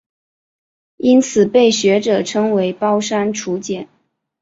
[0.97, 3.87] 因此被学者称为包山楚简。